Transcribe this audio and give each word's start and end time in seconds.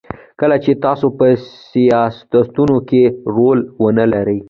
کله 0.39 0.55
چې 0.63 0.71
تاسو 0.85 1.05
په 1.17 1.27
سیاستونو 1.69 2.77
کې 2.89 3.01
رول 3.35 3.59
ونلرئ. 3.83 4.39